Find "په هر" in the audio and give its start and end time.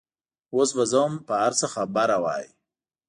1.27-1.53